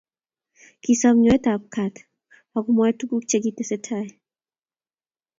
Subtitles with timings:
[0.83, 1.95] Kisom nyoetab gat
[2.57, 4.09] akomwoi tuguk che kitestai